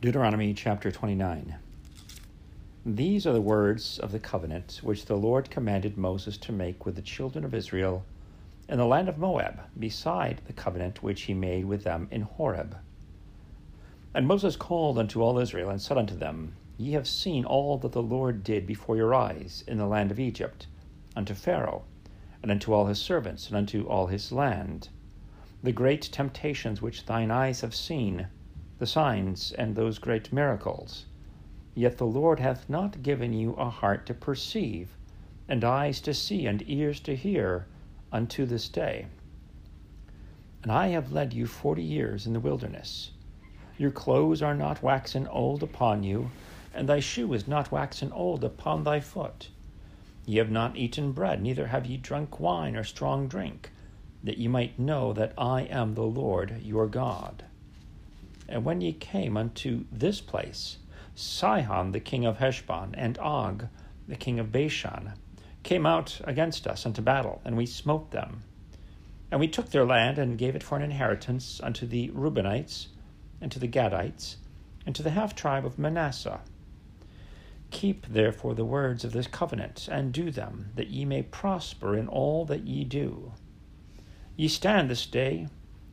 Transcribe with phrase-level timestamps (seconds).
[0.00, 1.56] Deuteronomy chapter 29.
[2.86, 6.94] These are the words of the covenant which the Lord commanded Moses to make with
[6.94, 8.04] the children of Israel
[8.68, 12.76] in the land of Moab, beside the covenant which he made with them in Horeb.
[14.14, 17.90] And Moses called unto all Israel and said unto them, Ye have seen all that
[17.90, 20.68] the Lord did before your eyes in the land of Egypt,
[21.16, 21.82] unto Pharaoh,
[22.40, 24.90] and unto all his servants, and unto all his land,
[25.60, 28.28] the great temptations which thine eyes have seen
[28.78, 31.06] the signs and those great miracles.
[31.74, 34.96] Yet the Lord hath not given you a heart to perceive,
[35.48, 37.66] and eyes to see, and ears to hear,
[38.12, 39.06] unto this day.
[40.62, 43.12] And I have led you forty years in the wilderness.
[43.76, 46.30] Your clothes are not waxen old upon you,
[46.74, 49.50] and thy shoe is not waxen old upon thy foot.
[50.26, 53.70] Ye have not eaten bread, neither have ye drunk wine or strong drink,
[54.24, 57.44] that ye might know that I am the Lord your God.
[58.48, 60.78] And when ye came unto this place,
[61.14, 63.68] Sihon the king of Heshbon and Og
[64.06, 65.12] the king of Bashan
[65.62, 68.42] came out against us unto battle, and we smote them.
[69.30, 72.86] And we took their land and gave it for an inheritance unto the Reubenites,
[73.40, 74.36] and to the Gadites,
[74.86, 76.40] and to the half tribe of Manasseh.
[77.70, 82.08] Keep therefore the words of this covenant, and do them, that ye may prosper in
[82.08, 83.32] all that ye do.
[84.36, 85.48] Ye stand this day,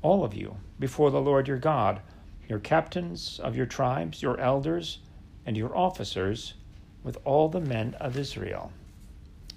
[0.00, 2.00] all of you, before the Lord your God
[2.48, 4.98] your captains of your tribes, your elders,
[5.44, 6.54] and your officers,
[7.02, 8.72] with all the men of Israel,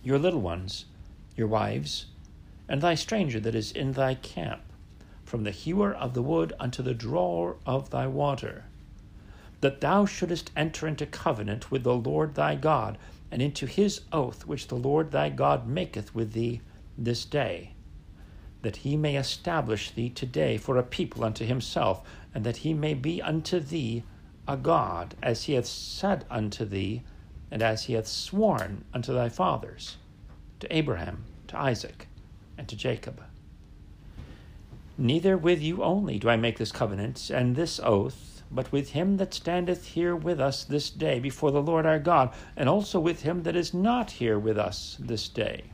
[0.04, 0.86] your little ones,
[1.36, 2.08] your wives,
[2.68, 4.62] and thy stranger that is in thy camp,
[5.24, 8.66] from the hewer of the wood unto the drawer of thy water,
[9.62, 12.98] that thou shouldest enter into covenant with the Lord thy God,
[13.32, 16.60] and into his oath which the Lord thy God maketh with thee
[16.98, 17.72] this day
[18.62, 22.02] that he may establish thee today for a people unto himself,
[22.34, 24.04] and that he may be unto thee
[24.48, 27.04] a God, as he hath said unto thee,
[27.52, 29.98] and as he hath sworn unto thy fathers,
[30.60, 32.08] to Abraham, to Isaac,
[32.58, 33.22] and to Jacob.
[34.98, 39.18] Neither with you only do I make this covenant and this oath, but with him
[39.18, 43.22] that standeth here with us this day before the Lord our God, and also with
[43.22, 45.72] him that is not here with us this day.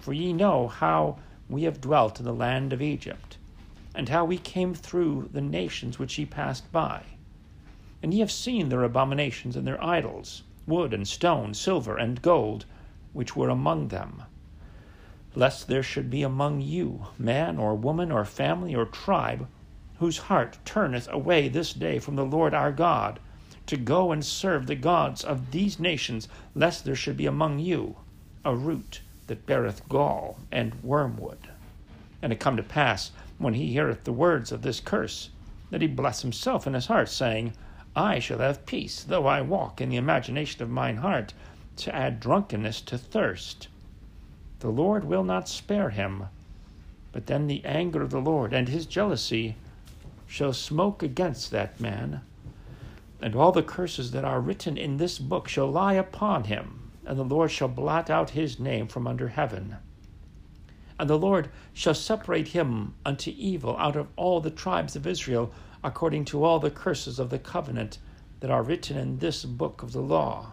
[0.00, 1.18] For ye know how
[1.48, 3.27] we have dwelt in the land of Egypt,
[3.94, 7.02] and how we came through the nations which ye passed by.
[8.02, 12.64] And ye have seen their abominations and their idols, wood and stone, silver and gold,
[13.12, 14.22] which were among them.
[15.34, 19.48] Lest there should be among you man or woman or family or tribe
[19.98, 23.18] whose heart turneth away this day from the Lord our God,
[23.66, 27.96] to go and serve the gods of these nations, lest there should be among you
[28.44, 31.50] a root that beareth gall and wormwood.
[32.20, 35.30] And it come to pass, when he heareth the words of this curse,
[35.70, 37.52] that he bless himself in his heart, saying,
[37.94, 41.34] I shall have peace, though I walk in the imagination of mine heart,
[41.76, 43.68] to add drunkenness to thirst.
[44.60, 46.24] The Lord will not spare him,
[47.12, 49.56] but then the anger of the Lord and his jealousy
[50.26, 52.22] shall smoke against that man,
[53.22, 57.18] and all the curses that are written in this book shall lie upon him and
[57.18, 59.76] the Lord shall blot out his name from under heaven.
[60.98, 65.52] And the Lord shall separate him unto evil out of all the tribes of Israel,
[65.84, 67.98] according to all the curses of the covenant
[68.40, 70.52] that are written in this book of the law,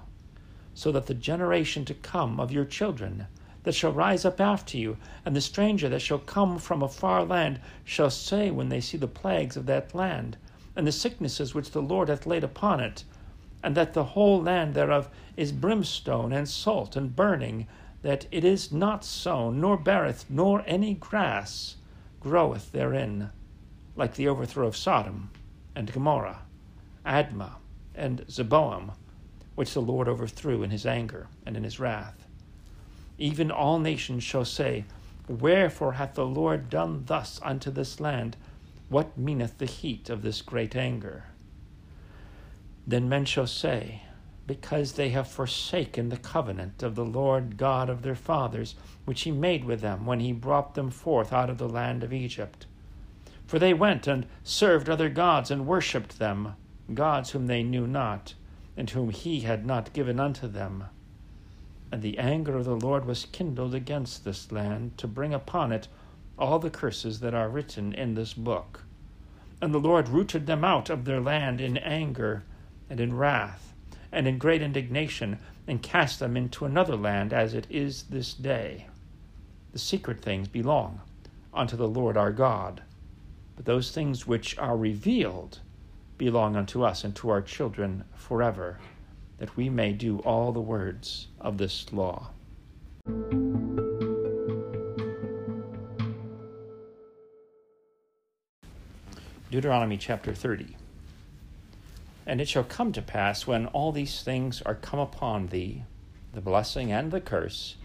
[0.73, 3.27] so that the generation to come of your children
[3.63, 7.23] that shall rise up after you, and the stranger that shall come from a far
[7.25, 10.37] land, shall say when they see the plagues of that land,
[10.75, 13.03] and the sicknesses which the Lord hath laid upon it,
[13.63, 17.65] and that the whole land thereof is brimstone and salt and burning,
[18.05, 21.77] that it is not sown, nor beareth, nor any grass
[22.19, 23.31] groweth therein,
[23.95, 25.31] like the overthrow of Sodom
[25.75, 26.43] and Gomorrah,
[27.03, 27.53] Admah
[27.95, 28.91] and Zeboim,
[29.55, 32.27] which the Lord overthrew in his anger and in his wrath.
[33.17, 34.85] Even all nations shall say,
[35.27, 38.37] Wherefore hath the Lord done thus unto this land?
[38.87, 41.23] What meaneth the heat of this great anger?
[42.85, 44.03] Then men shall say,
[44.47, 48.75] Because they have forsaken the covenant of the Lord God of their fathers,
[49.05, 52.13] which he made with them when he brought them forth out of the land of
[52.13, 52.67] Egypt.
[53.47, 56.55] For they went and served other gods and worshipped them,
[56.93, 58.33] gods whom they knew not,
[58.77, 60.85] and whom he had not given unto them.
[61.91, 65.87] And the anger of the Lord was kindled against this land to bring upon it
[66.37, 68.83] all the curses that are written in this book.
[69.61, 72.43] And the Lord rooted them out of their land in anger
[72.89, 73.73] and in wrath,
[74.11, 78.87] and in great indignation, and cast them into another land as it is this day.
[79.71, 81.01] The secret things belong
[81.53, 82.83] unto the Lord our God,
[83.55, 85.59] but those things which are revealed
[86.17, 88.79] belong unto us and to our children forever,
[89.37, 92.29] that we may do all the words of this law.
[99.51, 100.75] Deuteronomy chapter 30.
[102.27, 105.83] And it shall come to pass when all these things are come upon thee,
[106.33, 107.75] the blessing and the curse,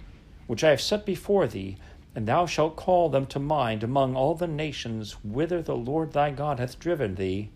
[0.47, 1.77] which I have set before thee,
[2.15, 6.31] and thou shalt call them to mind among all the nations whither the Lord thy
[6.31, 7.51] God hath driven thee,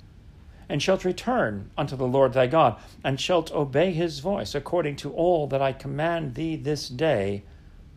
[0.69, 5.13] and shalt return unto the Lord thy God, and shalt obey his voice according to
[5.13, 7.45] all that I command thee this day,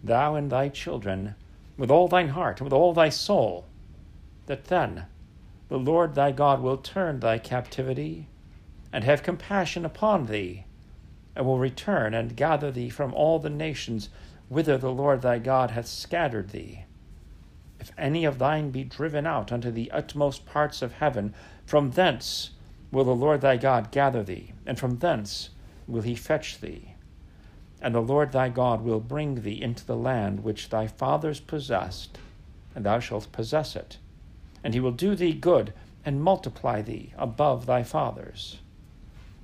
[0.03, 1.35] thou and thy children,
[1.77, 3.65] with all thine heart and with all thy soul,
[4.45, 5.05] that then
[5.67, 8.27] the Lord thy God will turn thy captivity
[8.97, 10.65] and have compassion upon thee,
[11.35, 14.09] and will return and gather thee from all the nations
[14.49, 16.83] whither the Lord thy God hath scattered thee.
[17.79, 22.49] If any of thine be driven out unto the utmost parts of heaven, from thence
[22.91, 25.51] will the Lord thy God gather thee, and from thence
[25.85, 26.95] will he fetch thee.
[27.79, 32.17] And the Lord thy God will bring thee into the land which thy fathers possessed,
[32.73, 33.99] and thou shalt possess it.
[34.63, 35.71] And he will do thee good,
[36.03, 38.57] and multiply thee above thy fathers.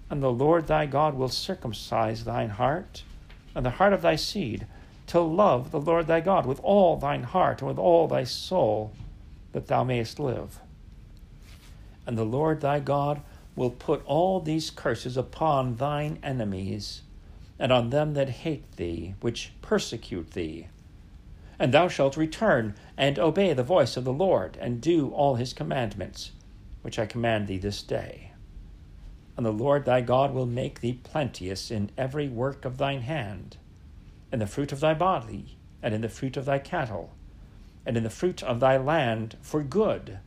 [0.10, 3.04] And the Lord thy God will circumcise thine heart,
[3.56, 4.68] and the heart of thy seed,
[5.08, 8.94] to love the Lord thy God with all thine heart and with all thy soul,
[9.52, 10.60] that thou mayest live.
[12.06, 13.22] And the Lord thy God
[13.56, 17.02] will put all these curses upon thine enemies,
[17.60, 20.68] and on them that hate thee, which persecute thee.
[21.60, 25.54] And thou shalt return and obey the voice of the Lord, and do all his
[25.54, 26.32] commandments,
[26.82, 28.33] which I command thee this day.
[29.36, 33.58] And the Lord thy God will make thee plenteous in every work of thine hand,
[34.32, 37.14] in the fruit of thy body, and in the fruit of thy cattle,
[37.86, 40.20] and in the fruit of thy land for good.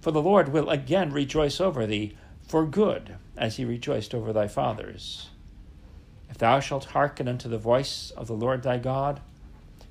[0.00, 2.16] For the Lord will again rejoice over thee
[2.46, 5.30] for good, as he rejoiced over thy fathers.
[6.28, 9.20] If thou shalt hearken unto the voice of the Lord thy God,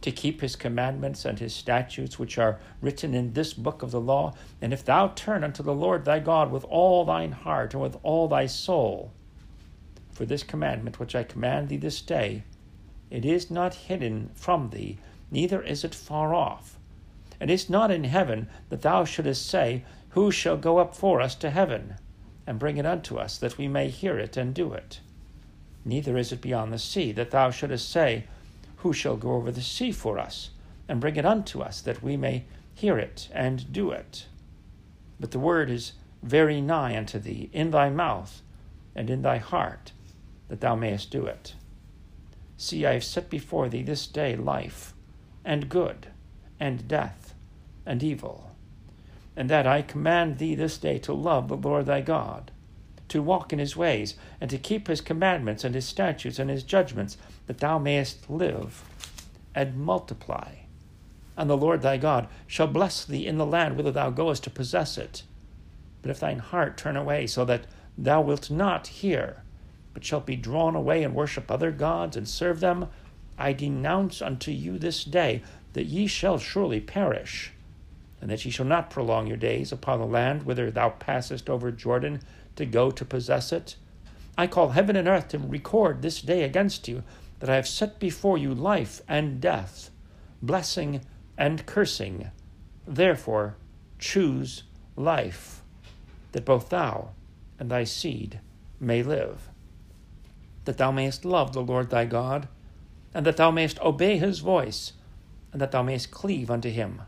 [0.02, 4.02] to keep his commandments and his statutes which are written in this book of the
[4.02, 7.82] law, and if thou turn unto the Lord thy God with all thine heart and
[7.82, 9.12] with all thy soul,
[10.12, 12.44] for this commandment which I command thee this day,
[13.10, 14.98] it is not hidden from thee,
[15.30, 16.78] neither is it far off.
[17.40, 21.22] And it is not in heaven that thou shouldest say, Who shall go up for
[21.22, 21.96] us to heaven?
[22.48, 25.00] and bring it unto us, that we may hear it and do it.
[25.86, 28.26] Neither is it beyond the sea, that thou shouldest say,
[28.82, 30.52] Who shall go over the sea for us,
[30.88, 34.28] and bring it unto us, that we may hear it and do it?
[35.20, 38.42] But the word is very nigh unto thee, in thy mouth
[38.96, 39.94] and in thy heart,
[40.50, 41.56] that thou mayest do it.
[42.58, 44.94] See, I have set before thee this day life,
[45.46, 46.08] and good,
[46.60, 47.34] and death,
[47.86, 48.52] and evil
[49.36, 52.52] and that I command thee this day to love the Lord thy God,
[53.12, 56.64] to walk in his ways, and to keep his commandments and his statutes and his
[56.64, 57.18] judgments,
[57.48, 58.84] that thou mayest live
[59.54, 60.56] and multiply.
[61.38, 64.50] And the Lord thy God shall bless thee in the land whither thou goest to
[64.50, 65.24] possess it.
[66.02, 67.66] But if thine heart turn away, so that
[67.98, 69.44] thou wilt not hear,
[69.94, 72.88] but shalt be drawn away and worship other gods and serve them,
[73.38, 75.44] I denounce unto you this day
[75.74, 77.52] that ye shall surely perish
[78.22, 81.72] and that ye shall not prolong your days upon the land whither thou passest over
[81.72, 82.22] Jordan
[82.56, 83.76] to go to possess it.
[84.38, 87.04] I call heaven and earth to record this day against you
[87.40, 89.90] that I have set before you life and death,
[90.42, 91.02] blessing
[91.38, 92.32] and cursing.
[92.88, 93.56] Therefore,
[94.00, 94.64] choose
[94.96, 95.62] life,
[96.32, 97.10] that both thou
[97.60, 98.40] and thy seed
[98.80, 99.50] may live,
[100.66, 102.48] that thou mayest love the Lord thy God,
[103.14, 104.94] and that thou mayest obey his voice,
[105.52, 107.02] and that thou mayest cleave unto him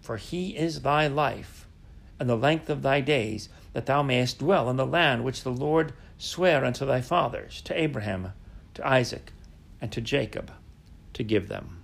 [0.00, 1.66] for he is thy life,
[2.18, 5.52] and the length of thy days, that thou mayest dwell in the land which the
[5.52, 8.32] Lord sware unto thy fathers, to Abraham,
[8.74, 9.32] to Isaac,
[9.80, 10.52] and to Jacob,
[11.14, 11.79] to give them.